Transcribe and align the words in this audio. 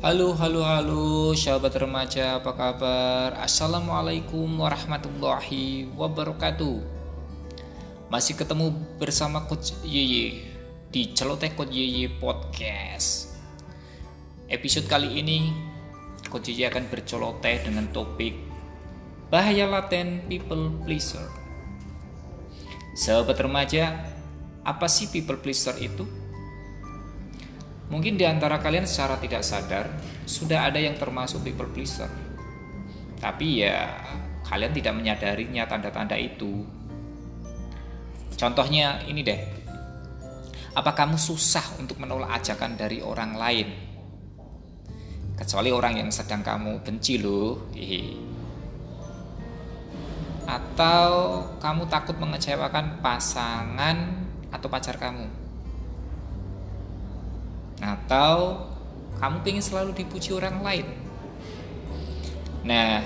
Halo, 0.00 0.32
halo, 0.32 0.64
halo, 0.64 1.36
sahabat 1.36 1.76
remaja, 1.76 2.40
apa 2.40 2.56
kabar? 2.56 3.36
Assalamualaikum 3.36 4.48
warahmatullahi 4.48 5.92
wabarakatuh. 5.92 6.80
Masih 8.08 8.32
ketemu 8.32 8.72
bersama 8.96 9.44
Coach 9.44 9.76
Yeye 9.84 10.56
di 10.88 11.12
Celoteh 11.12 11.52
Coach 11.52 11.76
Yeye 11.76 12.16
Podcast. 12.16 13.36
Episode 14.48 14.88
kali 14.88 15.20
ini, 15.20 15.52
Coach 16.32 16.48
Yeye 16.48 16.72
akan 16.72 16.88
berceloteh 16.88 17.60
dengan 17.60 17.84
topik 17.92 18.40
bahaya 19.28 19.68
laten 19.68 20.24
people 20.32 20.80
pleaser. 20.80 21.28
Sahabat 22.96 23.36
remaja, 23.36 24.00
apa 24.64 24.88
sih 24.88 25.12
people 25.12 25.36
pleaser 25.36 25.76
itu? 25.76 26.19
Mungkin 27.90 28.14
di 28.14 28.22
antara 28.22 28.62
kalian 28.62 28.86
secara 28.86 29.18
tidak 29.18 29.42
sadar 29.42 29.90
sudah 30.22 30.70
ada 30.70 30.78
yang 30.78 30.94
termasuk 30.94 31.42
people 31.42 31.66
pleaser. 31.66 32.06
Tapi 33.18 33.66
ya 33.66 33.98
kalian 34.46 34.70
tidak 34.70 34.94
menyadarinya 34.94 35.66
tanda-tanda 35.66 36.14
itu. 36.14 36.62
Contohnya 38.38 39.02
ini 39.10 39.20
deh. 39.26 39.42
Apa 40.70 40.94
kamu 40.94 41.18
susah 41.18 41.82
untuk 41.82 41.98
menolak 41.98 42.30
ajakan 42.40 42.78
dari 42.78 43.02
orang 43.02 43.34
lain? 43.34 43.68
Kecuali 45.34 45.74
orang 45.74 45.98
yang 45.98 46.10
sedang 46.14 46.46
kamu 46.46 46.86
benci 46.86 47.18
loh. 47.18 47.58
Atau 50.46 51.10
kamu 51.58 51.90
takut 51.90 52.14
mengecewakan 52.22 53.02
pasangan 53.02 53.96
atau 54.54 54.68
pacar 54.70 54.94
kamu? 54.94 55.39
Atau 57.80 58.68
kamu 59.20 59.44
ingin 59.44 59.64
selalu 59.64 59.92
dipuji 59.96 60.32
orang 60.32 60.64
lain. 60.64 60.86
Nah, 62.64 63.04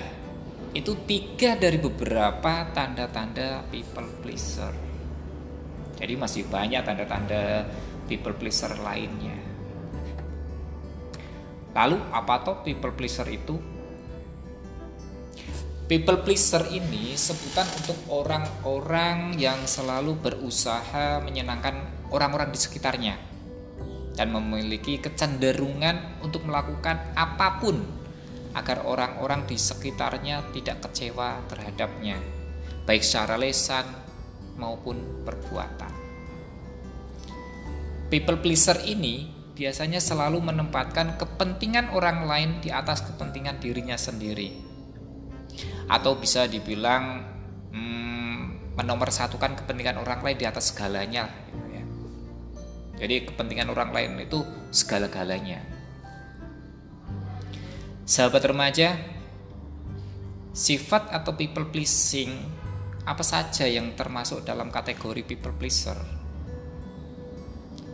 itu 0.75 0.95
tiga 1.07 1.55
dari 1.55 1.79
beberapa 1.79 2.67
tanda-tanda 2.71 3.63
people 3.71 4.07
pleaser. 4.19 4.71
Jadi 5.95 6.13
masih 6.19 6.47
banyak 6.51 6.83
tanda-tanda 6.83 7.67
people 8.07 8.35
pleaser 8.35 8.75
lainnya. 8.79 9.35
Lalu 11.75 11.99
apa 12.11 12.43
toh 12.43 12.63
people 12.63 12.91
pleaser 12.95 13.27
itu? 13.27 13.55
People 15.85 16.23
pleaser 16.23 16.65
ini 16.71 17.13
sebutan 17.13 17.67
untuk 17.83 17.99
orang-orang 18.09 19.37
yang 19.37 19.63
selalu 19.69 20.17
berusaha 20.17 21.21
menyenangkan 21.21 22.07
orang-orang 22.09 22.49
di 22.49 22.57
sekitarnya 22.57 23.34
dan 24.15 24.31
memiliki 24.31 24.97
kecenderungan 25.03 26.23
untuk 26.23 26.47
melakukan 26.47 27.13
apa 27.13 27.59
pun 27.59 27.83
agar 28.55 28.87
orang-orang 28.87 29.43
di 29.43 29.59
sekitarnya 29.59 30.55
tidak 30.55 30.87
kecewa 30.87 31.43
terhadapnya, 31.51 32.15
baik 32.87 33.03
secara 33.03 33.35
lesan 33.35 33.83
maupun 34.55 35.27
perbuatan. 35.27 35.91
People 38.07 38.39
pleaser 38.39 38.79
ini 38.87 39.27
biasanya 39.55 39.99
selalu 39.99 40.39
menempatkan 40.39 41.19
kepentingan 41.19 41.91
orang 41.91 42.23
lain 42.23 42.49
di 42.63 42.71
atas 42.71 43.03
kepentingan 43.03 43.59
dirinya 43.59 43.99
sendiri, 43.99 44.55
atau 45.91 46.15
bisa 46.15 46.47
dibilang 46.47 47.27
hmm, 47.75 48.75
menomorsatukan 48.79 49.59
kepentingan 49.63 49.99
orang 49.99 50.23
lain 50.23 50.37
di 50.39 50.47
atas 50.47 50.71
segalanya. 50.71 51.27
Jadi 52.95 53.27
kepentingan 53.27 53.71
orang 53.71 53.91
lain 53.91 54.23
itu 54.23 54.39
segala-galanya. 54.71 55.59
Sahabat 58.05 58.43
remaja, 58.45 58.95
sifat 60.55 61.11
atau 61.11 61.35
people 61.35 61.67
pleasing 61.67 62.31
apa 63.03 63.21
saja 63.21 63.67
yang 63.67 63.93
termasuk 63.93 64.47
dalam 64.47 64.71
kategori 64.71 65.27
people 65.27 65.53
pleaser? 65.57 65.97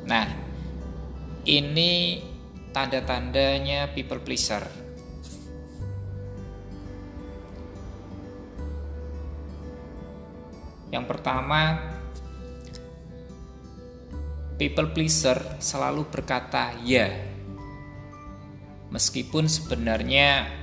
Nah, 0.06 0.28
ini 1.48 2.22
tanda-tandanya 2.70 3.92
people 3.98 4.22
pleaser. 4.22 4.64
Yang 10.92 11.06
pertama, 11.08 11.80
people 14.62 14.94
pleaser 14.94 15.58
selalu 15.58 16.06
berkata 16.06 16.78
ya. 16.86 17.10
Meskipun 18.94 19.50
sebenarnya 19.50 20.54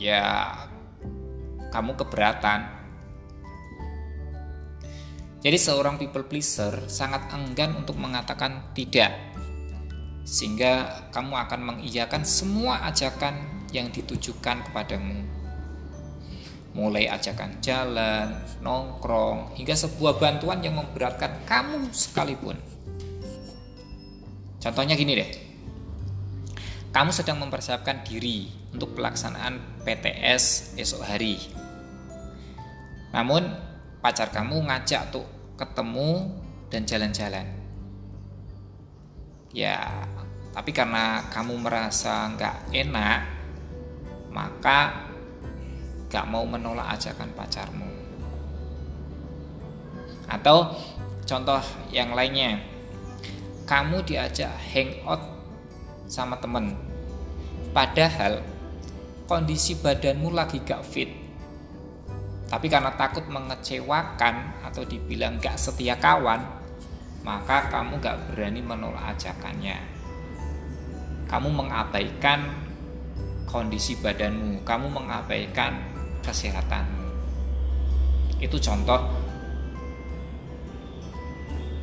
ya 0.00 0.56
kamu 1.68 2.00
keberatan. 2.00 2.80
Jadi 5.44 5.58
seorang 5.60 6.00
people 6.00 6.24
pleaser 6.24 6.88
sangat 6.88 7.28
enggan 7.36 7.76
untuk 7.76 8.00
mengatakan 8.00 8.72
tidak. 8.72 9.12
Sehingga 10.24 11.04
kamu 11.12 11.36
akan 11.44 11.60
mengiyakan 11.60 12.24
semua 12.24 12.88
ajakan 12.88 13.68
yang 13.68 13.92
ditujukan 13.92 14.64
kepadamu. 14.72 15.28
Mulai 16.72 17.12
ajakan 17.12 17.60
jalan, 17.60 18.32
nongkrong, 18.64 19.60
hingga 19.60 19.76
sebuah 19.76 20.16
bantuan 20.16 20.64
yang 20.64 20.80
memberatkan 20.80 21.44
kamu 21.44 21.92
sekalipun. 21.92 22.79
Contohnya 24.60 24.92
gini 24.92 25.16
deh. 25.16 25.30
Kamu 26.92 27.10
sedang 27.16 27.40
mempersiapkan 27.40 28.04
diri 28.04 28.50
untuk 28.76 28.92
pelaksanaan 28.92 29.82
PTS 29.88 30.76
esok 30.76 31.02
hari. 31.06 31.40
Namun 33.16 33.46
pacar 34.04 34.28
kamu 34.30 34.68
ngajak 34.68 35.10
tuh 35.10 35.26
ketemu 35.56 36.28
dan 36.68 36.82
jalan-jalan. 36.84 37.46
Ya, 39.50 40.06
tapi 40.54 40.70
karena 40.70 41.26
kamu 41.30 41.58
merasa 41.58 42.30
nggak 42.36 42.70
enak, 42.70 43.20
maka 44.30 45.10
nggak 46.06 46.26
mau 46.30 46.46
menolak 46.46 46.94
ajakan 46.94 47.30
pacarmu. 47.34 47.90
Atau 50.30 50.74
contoh 51.26 51.58
yang 51.90 52.14
lainnya, 52.14 52.62
kamu 53.70 54.02
diajak 54.02 54.50
hangout 54.74 55.22
sama 56.10 56.34
temen. 56.42 56.74
Padahal 57.70 58.42
kondisi 59.30 59.78
badanmu 59.78 60.34
lagi 60.34 60.58
gak 60.66 60.82
fit. 60.82 61.06
Tapi 62.50 62.66
karena 62.66 62.90
takut 62.98 63.30
mengecewakan 63.30 64.66
atau 64.66 64.82
dibilang 64.82 65.38
gak 65.38 65.54
setia 65.54 65.94
kawan 66.02 66.42
maka 67.22 67.70
kamu 67.70 68.02
gak 68.02 68.18
berani 68.34 68.58
menolak 68.58 69.14
ajakannya. 69.14 69.78
Kamu 71.30 71.54
mengabaikan 71.54 72.50
kondisi 73.46 73.94
badanmu. 74.02 74.66
Kamu 74.66 74.90
mengabaikan 74.90 75.78
kesehatanmu. 76.26 77.06
Itu 78.42 78.58
contoh 78.58 78.98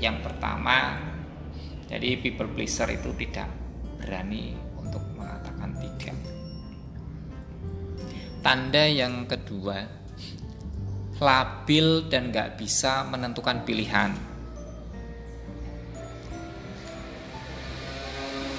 yang 0.04 0.20
pertama 0.20 1.07
jadi 1.88 2.20
people 2.20 2.52
pleaser 2.52 2.92
itu 2.92 3.16
tidak 3.16 3.48
berani 4.04 4.52
untuk 4.76 5.04
mengatakan 5.16 5.72
tidak. 5.80 6.16
Tanda 8.44 8.84
yang 8.88 9.24
kedua, 9.24 9.88
labil 11.20 12.12
dan 12.12 12.30
gak 12.30 12.60
bisa 12.60 13.08
menentukan 13.08 13.64
pilihan. 13.64 14.12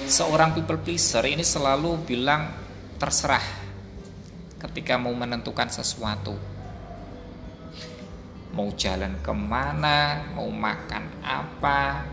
Seorang 0.09 0.57
people 0.57 0.81
pleaser 0.81 1.21
ini 1.29 1.45
selalu 1.45 2.01
bilang 2.01 2.49
terserah 2.97 3.45
ketika 4.57 4.97
mau 4.97 5.13
menentukan 5.13 5.69
sesuatu. 5.69 6.33
Mau 8.57 8.73
jalan 8.73 9.21
ke 9.21 9.29
mana, 9.29 10.25
mau 10.33 10.49
makan 10.49 11.21
apa, 11.21 12.03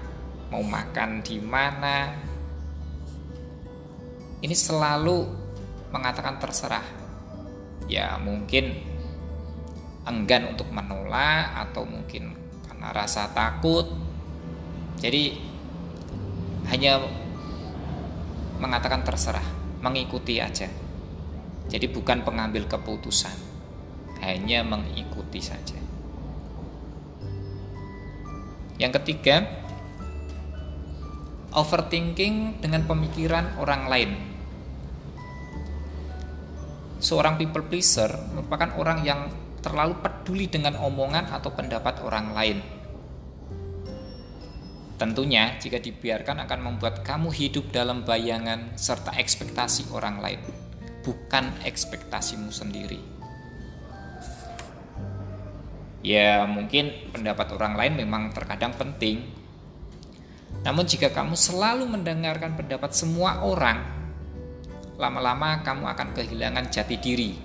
mau 0.51 0.63
makan 0.63 1.23
di 1.23 1.43
mana? 1.43 2.15
Ini 4.43 4.55
selalu 4.55 5.27
mengatakan 5.91 6.39
terserah. 6.39 6.87
Ya 7.87 8.19
mungkin 8.19 8.77
enggan 10.07 10.55
untuk 10.55 10.71
menolak 10.71 11.55
atau 11.67 11.83
mungkin 11.83 12.35
karena 12.71 12.89
rasa 12.95 13.31
takut. 13.35 13.91
Jadi 15.03 15.39
hanya 16.71 17.03
mengatakan 18.59 19.03
terserah 19.03 19.45
mengikuti 19.83 20.39
aja. 20.39 20.71
Jadi 21.67 21.87
bukan 21.91 22.23
pengambil 22.23 22.71
keputusan 22.71 23.35
hanya 24.23 24.63
mengikuti 24.63 25.43
saja. 25.43 25.77
Yang 28.77 29.03
ketiga 29.03 29.66
overthinking 31.57 32.61
dengan 32.61 32.85
pemikiran 32.85 33.57
orang 33.57 33.89
lain. 33.89 34.13
seorang 37.07 37.37
people 37.37 37.65
pleaser 37.65 38.09
merupakan 38.33 38.73
orang 38.81 39.05
yang 39.05 39.29
terlalu 39.61 39.99
peduli 40.01 40.47
dengan 40.51 40.79
omongan 40.79 41.31
atau 41.31 41.53
pendapat 41.53 42.03
orang 42.03 42.35
lain. 42.35 42.59
Tentunya, 44.97 45.61
jika 45.61 45.77
dibiarkan 45.77 46.49
akan 46.49 46.61
membuat 46.73 47.05
kamu 47.05 47.29
hidup 47.29 47.69
dalam 47.69 48.01
bayangan 48.03 48.73
serta 48.81 49.13
ekspektasi 49.13 49.93
orang 49.93 50.25
lain, 50.25 50.41
bukan 51.05 51.53
ekspektasimu 51.69 52.49
sendiri. 52.49 52.97
Ya, 56.01 56.49
mungkin 56.49 57.13
pendapat 57.13 57.53
orang 57.53 57.77
lain 57.77 57.93
memang 58.01 58.33
terkadang 58.33 58.73
penting, 58.73 59.36
namun, 60.67 60.83
jika 60.83 61.15
kamu 61.15 61.39
selalu 61.39 61.87
mendengarkan 61.87 62.59
pendapat 62.59 62.91
semua 62.91 63.47
orang, 63.47 63.87
lama-lama 64.99 65.63
kamu 65.63 65.87
akan 65.87 66.09
kehilangan 66.11 66.67
jati 66.75 66.99
diri. 66.99 67.39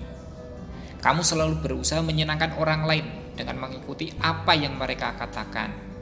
Kamu 0.98 1.22
selalu 1.22 1.62
berusaha 1.62 2.02
menyenangkan 2.02 2.58
orang 2.58 2.82
lain 2.82 3.06
dengan 3.38 3.62
mengikuti 3.62 4.10
apa 4.18 4.58
yang 4.58 4.74
mereka 4.74 5.14
katakan 5.14 5.92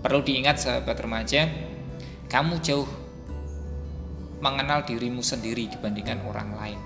Perlu 0.00 0.24
diingat 0.24 0.56
sahabat 0.56 0.96
remaja, 0.96 1.44
kamu 2.32 2.64
jauh 2.64 2.88
mengenal 4.40 4.80
dirimu 4.88 5.20
sendiri 5.20 5.68
dibandingkan 5.68 6.24
orang 6.24 6.56
lain. 6.56 6.80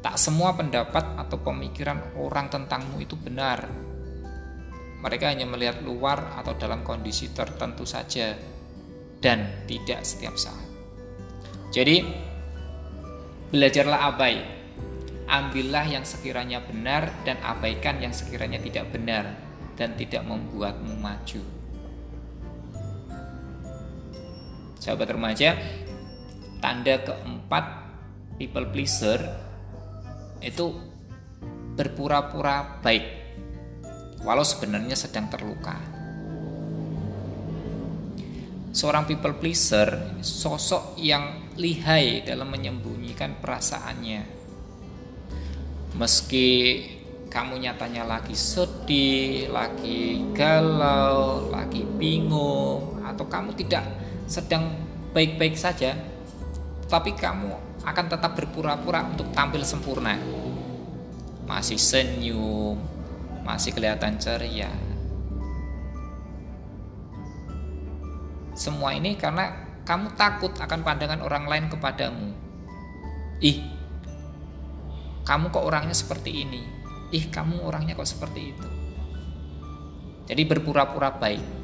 Tak 0.00 0.16
semua 0.16 0.56
pendapat 0.56 1.04
atau 1.20 1.36
pemikiran 1.36 2.00
orang 2.16 2.48
tentangmu 2.48 2.96
itu 3.04 3.12
benar. 3.12 3.68
Mereka 4.98 5.30
hanya 5.30 5.46
melihat 5.46 5.78
luar 5.86 6.34
atau 6.38 6.58
dalam 6.58 6.82
kondisi 6.82 7.30
tertentu 7.30 7.86
saja 7.86 8.34
dan 9.22 9.66
tidak 9.70 10.02
setiap 10.02 10.34
saat. 10.34 10.66
Jadi, 11.70 12.02
belajarlah 13.54 14.00
abai. 14.10 14.36
Ambillah 15.28 15.84
yang 15.84 16.08
sekiranya 16.08 16.64
benar 16.64 17.12
dan 17.22 17.36
abaikan 17.44 18.00
yang 18.00 18.16
sekiranya 18.16 18.56
tidak 18.64 18.88
benar 18.88 19.36
dan 19.76 19.92
tidak 19.92 20.24
membuatmu 20.24 20.96
maju. 20.96 21.58
sahabat 24.88 25.10
remaja 25.10 25.58
tanda 26.62 27.02
keempat 27.02 27.64
people 28.38 28.66
pleaser 28.70 29.20
itu 30.38 30.70
berpura-pura 31.74 32.78
baik 32.80 33.17
walau 34.22 34.46
sebenarnya 34.46 34.94
sedang 34.98 35.30
terluka 35.30 35.76
seorang 38.74 39.06
people 39.06 39.34
pleaser 39.36 40.18
sosok 40.22 40.98
yang 40.98 41.54
lihai 41.58 42.22
dalam 42.22 42.50
menyembunyikan 42.50 43.38
perasaannya 43.42 44.22
meski 45.98 46.48
kamu 47.28 47.60
nyatanya 47.60 48.08
lagi 48.08 48.32
sedih, 48.32 49.52
lagi 49.52 50.24
galau, 50.32 51.52
lagi 51.52 51.84
bingung, 51.84 53.04
atau 53.04 53.28
kamu 53.28 53.52
tidak 53.52 53.84
sedang 54.24 54.72
baik-baik 55.12 55.52
saja, 55.52 55.92
tapi 56.88 57.12
kamu 57.12 57.52
akan 57.84 58.06
tetap 58.08 58.32
berpura-pura 58.32 59.04
untuk 59.04 59.28
tampil 59.36 59.60
sempurna. 59.60 60.16
Masih 61.44 61.76
senyum, 61.80 62.80
masih 63.42 63.74
kelihatan 63.74 64.16
ceria. 64.16 64.70
Semua 68.58 68.94
ini 68.94 69.14
karena 69.14 69.54
kamu 69.86 70.18
takut 70.18 70.54
akan 70.58 70.80
pandangan 70.82 71.22
orang 71.22 71.46
lain 71.46 71.66
kepadamu. 71.70 72.34
Ih, 73.38 73.62
kamu 75.22 75.54
kok 75.54 75.62
orangnya 75.62 75.94
seperti 75.94 76.42
ini? 76.42 76.62
Ih, 77.14 77.30
kamu 77.30 77.62
orangnya 77.62 77.94
kok 77.94 78.10
seperti 78.10 78.40
itu? 78.50 78.68
Jadi 80.28 80.42
berpura-pura 80.44 81.14
baik 81.14 81.58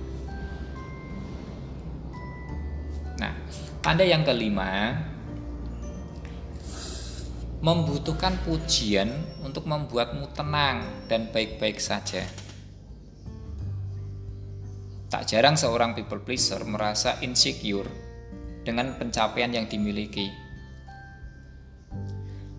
Tanda 3.84 4.00
yang 4.00 4.24
kelima, 4.24 4.96
membutuhkan 7.64 8.44
pujian 8.44 9.08
untuk 9.40 9.64
membuatmu 9.64 10.36
tenang 10.36 11.08
dan 11.08 11.32
baik-baik 11.32 11.80
saja. 11.80 12.20
Tak 15.08 15.24
jarang 15.24 15.56
seorang 15.56 15.96
people 15.96 16.20
pleaser 16.20 16.60
merasa 16.68 17.16
insecure 17.24 17.88
dengan 18.68 18.92
pencapaian 19.00 19.48
yang 19.48 19.64
dimiliki. 19.64 20.28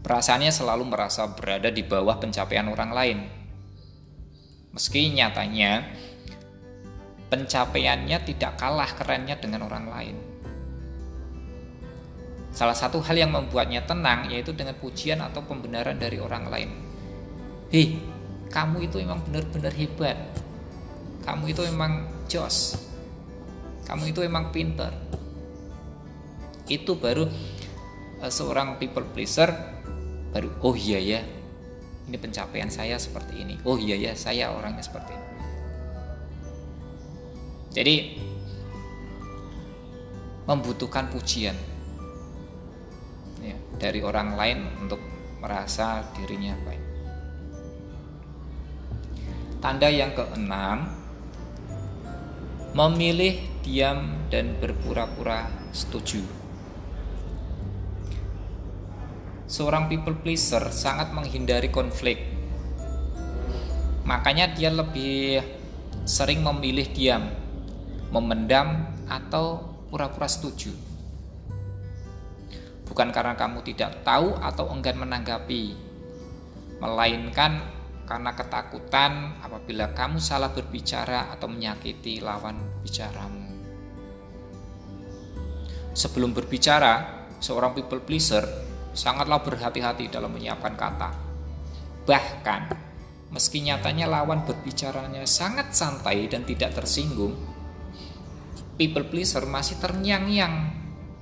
Perasaannya 0.01 0.49
selalu 0.49 0.89
merasa 0.89 1.29
berada 1.37 1.69
di 1.69 1.85
bawah 1.85 2.17
pencapaian 2.17 2.65
orang 2.65 2.89
lain. 2.89 3.19
Meski 4.73 5.13
nyatanya 5.13 5.85
pencapaiannya 7.29 8.17
tidak 8.25 8.57
kalah 8.57 8.89
kerennya 8.97 9.37
dengan 9.37 9.69
orang 9.69 9.85
lain. 9.85 10.34
Salah 12.55 12.71
satu 12.71 13.03
hal 13.03 13.19
yang 13.19 13.35
membuatnya 13.35 13.83
tenang 13.83 14.31
yaitu 14.31 14.55
dengan 14.55 14.79
pujian 14.79 15.19
atau 15.19 15.43
pembenaran 15.43 15.99
dari 15.99 16.23
orang 16.23 16.47
lain. 16.47 16.71
Hei, 17.67 17.99
kamu 18.47 18.87
itu 18.87 19.03
memang 19.03 19.19
benar-benar 19.27 19.75
hebat. 19.75 20.15
Kamu 21.27 21.51
itu 21.51 21.67
memang 21.67 22.07
jos. 22.31 22.79
Kamu 23.83 24.07
itu 24.07 24.23
memang 24.23 24.55
pinter. 24.55 24.87
Itu 26.71 26.95
baru 26.95 27.27
uh, 28.23 28.31
seorang 28.31 28.79
people 28.79 29.03
pleaser 29.11 29.51
baru 30.31 30.55
oh 30.63 30.79
iya 30.79 31.03
ya. 31.03 31.21
Ini 32.07 32.15
pencapaian 32.15 32.71
saya 32.71 32.95
seperti 32.95 33.43
ini. 33.43 33.59
Oh 33.67 33.75
iya 33.75 33.99
ya, 33.99 34.15
saya 34.15 34.55
orangnya 34.55 34.79
seperti 34.79 35.11
ini. 35.11 35.27
Jadi 37.75 37.95
membutuhkan 40.47 41.11
pujian 41.11 41.74
dari 43.75 43.99
orang 44.01 44.39
lain 44.39 44.59
untuk 44.81 45.01
merasa 45.43 46.01
dirinya 46.15 46.55
baik. 46.63 46.83
Tanda 49.59 49.89
yang 49.89 50.13
keenam, 50.13 50.89
memilih 52.75 53.41
diam 53.65 54.29
dan 54.29 54.57
berpura-pura 54.61 55.49
setuju. 55.73 56.21
Seorang 59.45 59.89
people 59.89 60.17
pleaser 60.17 60.69
sangat 60.73 61.13
menghindari 61.13 61.69
konflik. 61.69 62.19
Makanya 64.05 64.53
dia 64.53 64.69
lebih 64.69 65.41
sering 66.05 66.45
memilih 66.45 66.85
diam, 66.93 67.25
memendam 68.13 68.85
atau 69.09 69.65
pura-pura 69.89 70.29
setuju 70.29 70.94
bukan 72.95 73.11
karena 73.11 73.35
kamu 73.35 73.59
tidak 73.67 74.07
tahu 74.07 74.39
atau 74.39 74.71
enggan 74.71 74.95
menanggapi, 74.95 75.75
melainkan 76.79 77.59
karena 78.07 78.31
ketakutan 78.31 79.35
apabila 79.43 79.91
kamu 79.91 80.23
salah 80.23 80.55
berbicara 80.55 81.27
atau 81.35 81.51
menyakiti 81.51 82.23
lawan 82.23 82.55
bicaramu. 82.87 83.51
Sebelum 85.91 86.31
berbicara, 86.31 87.27
seorang 87.43 87.75
people 87.75 87.99
pleaser 87.99 88.47
sangatlah 88.95 89.43
berhati-hati 89.43 90.07
dalam 90.07 90.31
menyiapkan 90.31 90.79
kata. 90.79 91.11
Bahkan, 92.07 92.61
meski 93.35 93.59
nyatanya 93.59 94.07
lawan 94.07 94.47
berbicaranya 94.47 95.27
sangat 95.27 95.75
santai 95.75 96.31
dan 96.31 96.47
tidak 96.47 96.71
tersinggung, 96.71 97.35
people 98.79 99.03
pleaser 99.03 99.43
masih 99.43 99.83
terngiang-ngiang 99.83 100.55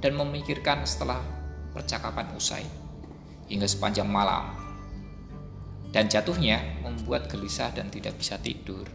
dan 0.06 0.13
memikirkan 0.13 0.86
setelah 0.86 1.42
percakapan 1.74 2.30
usai 2.38 2.63
hingga 3.50 3.68
sepanjang 3.68 4.08
malam. 4.08 4.53
Dan 5.94 6.10
jatuhnya 6.10 6.82
membuat 6.82 7.30
gelisah 7.30 7.70
dan 7.70 7.89
tidak 7.94 8.18
bisa 8.18 8.42
tidur. 8.42 8.89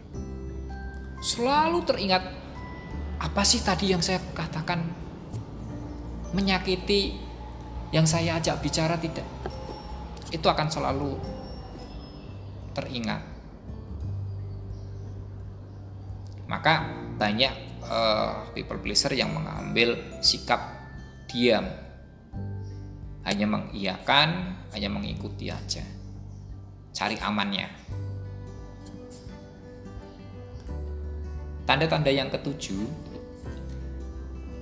Selalu 1.22 1.86
teringat 1.86 2.22
apa 3.18 3.42
sih 3.46 3.62
tadi 3.62 3.90
yang 3.94 4.02
saya 4.02 4.18
katakan 4.34 4.82
menyakiti 6.34 7.14
yang 7.94 8.06
saya 8.06 8.38
ajak 8.42 8.58
bicara 8.58 8.98
tidak. 8.98 9.26
Itu 10.34 10.46
akan 10.50 10.68
selalu 10.70 11.14
teringat. 12.74 13.22
Maka 16.50 16.74
banyak 17.14 17.82
uh, 17.86 18.50
people 18.58 18.80
pleaser 18.82 19.12
yang 19.14 19.30
mengambil 19.30 20.18
sikap 20.18 20.60
diam 21.28 21.87
hanya 23.28 23.44
mengiyakan, 23.44 24.56
hanya 24.72 24.88
mengikuti 24.88 25.52
aja. 25.52 25.84
Cari 26.96 27.20
amannya. 27.20 27.68
Tanda-tanda 31.68 32.08
yang 32.08 32.32
ketujuh, 32.32 32.88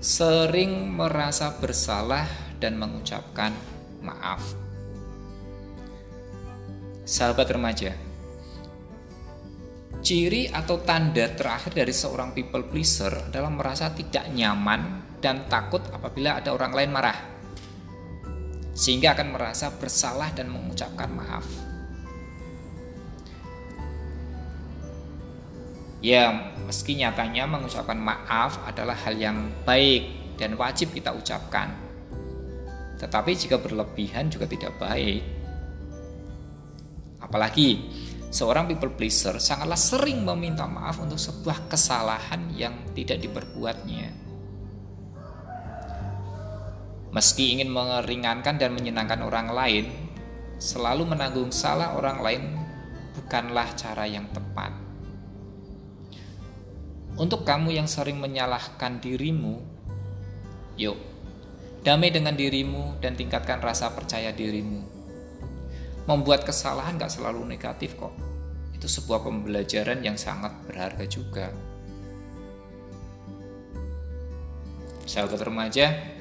sering 0.02 0.90
merasa 0.90 1.54
bersalah 1.62 2.26
dan 2.58 2.74
mengucapkan 2.74 3.54
maaf. 4.02 4.42
Sahabat 7.06 7.46
remaja, 7.46 7.94
ciri 10.02 10.50
atau 10.50 10.82
tanda 10.82 11.30
terakhir 11.30 11.70
dari 11.70 11.94
seorang 11.94 12.34
people 12.34 12.66
pleaser 12.66 13.30
adalah 13.30 13.54
merasa 13.54 13.94
tidak 13.94 14.26
nyaman 14.34 15.06
dan 15.22 15.46
takut 15.46 15.86
apabila 15.94 16.42
ada 16.42 16.50
orang 16.50 16.74
lain 16.74 16.90
marah, 16.90 17.35
sehingga 18.76 19.16
akan 19.16 19.32
merasa 19.32 19.72
bersalah 19.72 20.28
dan 20.36 20.52
mengucapkan 20.52 21.08
maaf. 21.08 21.48
Ya, 26.04 26.52
meski 26.68 26.92
nyatanya 27.00 27.48
mengucapkan 27.48 27.96
maaf 27.96 28.60
adalah 28.68 28.94
hal 28.94 29.16
yang 29.16 29.48
baik 29.64 30.36
dan 30.36 30.54
wajib 30.60 30.92
kita 30.92 31.10
ucapkan. 31.16 31.72
Tetapi 33.00 33.32
jika 33.32 33.56
berlebihan 33.56 34.28
juga 34.28 34.44
tidak 34.44 34.76
baik. 34.76 35.24
Apalagi 37.16 37.80
seorang 38.28 38.68
people 38.68 38.92
pleaser 38.92 39.40
sangatlah 39.40 39.80
sering 39.80 40.20
meminta 40.20 40.68
maaf 40.68 41.00
untuk 41.00 41.16
sebuah 41.16 41.72
kesalahan 41.72 42.52
yang 42.52 42.76
tidak 42.92 43.24
diperbuatnya. 43.24 44.25
Meski 47.16 47.56
ingin 47.56 47.72
meringankan 47.72 48.60
dan 48.60 48.76
menyenangkan 48.76 49.24
orang 49.24 49.48
lain, 49.48 49.88
selalu 50.60 51.16
menanggung 51.16 51.48
salah 51.48 51.96
orang 51.96 52.20
lain 52.20 52.42
bukanlah 53.16 53.72
cara 53.72 54.04
yang 54.04 54.28
tepat. 54.36 54.76
Untuk 57.16 57.48
kamu 57.48 57.72
yang 57.72 57.88
sering 57.88 58.20
menyalahkan 58.20 59.00
dirimu, 59.00 59.64
yuk, 60.76 61.00
damai 61.80 62.12
dengan 62.12 62.36
dirimu 62.36 63.00
dan 63.00 63.16
tingkatkan 63.16 63.64
rasa 63.64 63.96
percaya 63.96 64.36
dirimu. 64.36 64.84
Membuat 66.04 66.44
kesalahan 66.44 67.00
gak 67.00 67.16
selalu 67.16 67.48
negatif 67.48 67.96
kok. 67.96 68.12
Itu 68.76 68.92
sebuah 68.92 69.24
pembelajaran 69.24 70.04
yang 70.04 70.20
sangat 70.20 70.52
berharga 70.68 71.08
juga. 71.08 71.48
Sahabat 75.08 75.40
remaja, 75.40 76.15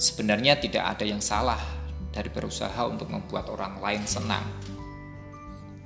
sebenarnya 0.00 0.56
tidak 0.56 0.96
ada 0.96 1.04
yang 1.04 1.20
salah 1.20 1.60
dari 2.08 2.32
berusaha 2.32 2.88
untuk 2.88 3.12
membuat 3.12 3.52
orang 3.52 3.76
lain 3.84 4.02
senang. 4.08 4.42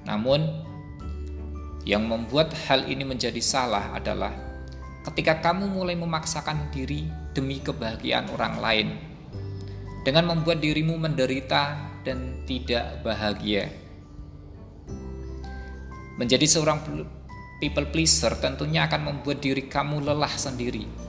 Namun, 0.07 0.47
yang 1.83 2.07
membuat 2.07 2.55
hal 2.71 2.87
ini 2.87 3.03
menjadi 3.03 3.43
salah 3.43 3.93
adalah 3.93 4.33
ketika 5.11 5.43
kamu 5.51 5.69
mulai 5.69 5.99
memaksakan 5.99 6.71
diri 6.71 7.05
demi 7.35 7.61
kebahagiaan 7.61 8.31
orang 8.33 8.55
lain 8.63 8.89
dengan 10.07 10.31
membuat 10.33 10.63
dirimu 10.63 10.95
menderita 10.97 11.77
dan 12.07 12.47
tidak 12.47 13.03
bahagia. 13.03 13.69
Menjadi 16.15 16.47
seorang 16.47 16.79
people 17.59 17.91
pleaser 17.91 18.39
tentunya 18.39 18.87
akan 18.87 19.11
membuat 19.11 19.43
diri 19.43 19.67
kamu 19.67 20.07
lelah 20.07 20.31
sendiri 20.31 21.04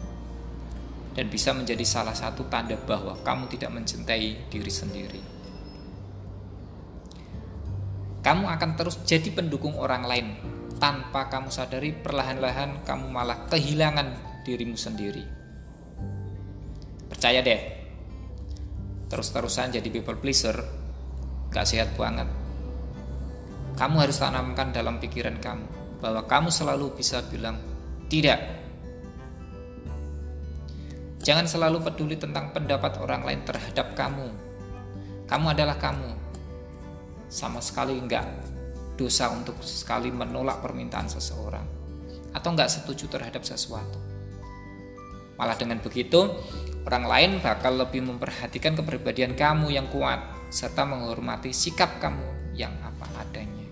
dan 1.16 1.32
bisa 1.32 1.56
menjadi 1.56 1.82
salah 1.88 2.14
satu 2.14 2.46
tanda 2.52 2.76
bahwa 2.76 3.16
kamu 3.24 3.48
tidak 3.56 3.72
mencintai 3.72 4.52
diri 4.52 4.72
sendiri. 4.72 5.22
Kamu 8.20 8.46
akan 8.52 8.72
terus 8.76 9.00
jadi 9.08 9.32
pendukung 9.32 9.80
orang 9.80 10.04
lain 10.04 10.28
tanpa 10.76 11.32
kamu 11.32 11.48
sadari 11.48 11.96
perlahan-lahan 11.96 12.84
kamu 12.84 13.06
malah 13.08 13.48
kehilangan 13.48 14.12
dirimu 14.44 14.76
sendiri. 14.76 15.24
Percaya 17.08 17.40
deh, 17.40 17.62
terus-terusan 19.08 19.78
jadi 19.80 19.88
people 19.88 20.20
pleaser 20.20 20.58
gak 21.54 21.64
sehat 21.64 21.96
banget. 21.96 22.28
Kamu 23.80 23.96
harus 24.04 24.20
tanamkan 24.20 24.76
dalam 24.76 25.00
pikiran 25.00 25.40
kamu 25.40 25.66
bahwa 26.04 26.28
kamu 26.28 26.50
selalu 26.52 26.98
bisa 26.98 27.24
bilang 27.30 27.56
tidak. 28.12 28.65
Jangan 31.26 31.50
selalu 31.50 31.82
peduli 31.82 32.22
tentang 32.22 32.54
pendapat 32.54 33.02
orang 33.02 33.26
lain 33.26 33.42
terhadap 33.42 33.98
kamu. 33.98 34.30
Kamu 35.26 35.46
adalah 35.50 35.74
kamu. 35.82 36.14
Sama 37.26 37.58
sekali 37.66 37.98
enggak 37.98 38.30
dosa 38.94 39.34
untuk 39.34 39.58
sekali 39.66 40.14
menolak 40.14 40.62
permintaan 40.62 41.10
seseorang 41.10 41.66
atau 42.30 42.50
nggak 42.54 42.70
setuju 42.70 43.10
terhadap 43.10 43.42
sesuatu. 43.42 43.98
Malah 45.36 45.58
dengan 45.58 45.82
begitu, 45.82 46.30
orang 46.86 47.10
lain 47.10 47.32
bakal 47.42 47.74
lebih 47.74 48.06
memperhatikan 48.06 48.78
kepribadian 48.78 49.34
kamu 49.34 49.74
yang 49.74 49.90
kuat 49.90 50.22
serta 50.54 50.86
menghormati 50.86 51.50
sikap 51.50 51.98
kamu 51.98 52.54
yang 52.54 52.72
apa 52.86 53.10
adanya. 53.18 53.65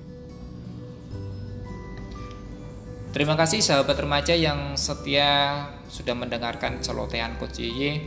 Terima 3.14 3.38
kasih 3.38 3.62
sahabat 3.62 3.94
remaja 4.02 4.34
yang 4.34 4.74
setia 4.74 5.70
sudah 5.86 6.18
mendengarkan 6.18 6.82
celotehan 6.82 7.38
Coach 7.38 7.62
Yeye. 7.62 8.02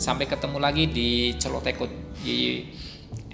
Sampai 0.00 0.24
ketemu 0.24 0.56
lagi 0.56 0.88
di 0.88 1.36
celoteh 1.36 1.76
Coach 1.76 1.92
Yeye 2.24 2.72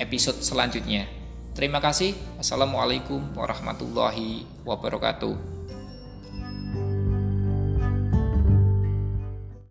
episode 0.02 0.42
selanjutnya. 0.42 1.06
Terima 1.54 1.78
kasih. 1.78 2.10
Assalamualaikum 2.42 3.22
warahmatullahi 3.38 4.50
wabarakatuh. 4.66 5.55